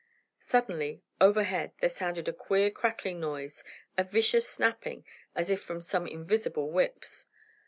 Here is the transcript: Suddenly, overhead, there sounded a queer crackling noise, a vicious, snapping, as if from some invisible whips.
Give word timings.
Suddenly, 0.39 1.03
overhead, 1.21 1.73
there 1.79 1.87
sounded 1.87 2.27
a 2.27 2.33
queer 2.33 2.71
crackling 2.71 3.19
noise, 3.19 3.63
a 3.99 4.03
vicious, 4.03 4.49
snapping, 4.49 5.05
as 5.35 5.51
if 5.51 5.61
from 5.61 5.83
some 5.83 6.07
invisible 6.07 6.71
whips. 6.71 7.27